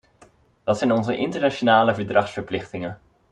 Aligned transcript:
Dat 0.63 0.77
zijn 0.77 0.91
onze 0.91 1.17
internationale 1.17 1.93
verdragsverplichtingen. 1.95 2.99